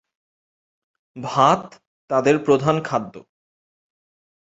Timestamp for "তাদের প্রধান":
2.09-2.75